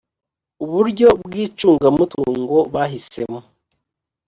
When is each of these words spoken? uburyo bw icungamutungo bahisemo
uburyo 0.63 1.07
bw 1.23 1.31
icungamutungo 1.45 2.55
bahisemo 2.73 3.39